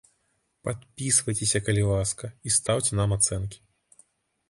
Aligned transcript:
Падпісвайцеся, 0.67 1.63
калі 1.67 1.83
ласка, 1.91 2.33
і 2.49 2.57
стаўце 2.59 2.91
нам 3.01 3.09
ацэнкі! 3.19 3.57